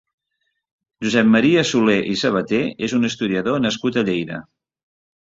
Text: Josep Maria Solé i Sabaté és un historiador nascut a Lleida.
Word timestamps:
Josep 1.05 1.27
Maria 1.35 1.63
Solé 1.71 1.97
i 2.13 2.15
Sabaté 2.21 2.61
és 2.87 2.97
un 3.01 3.05
historiador 3.11 3.63
nascut 3.67 4.01
a 4.01 4.05
Lleida. 4.09 4.41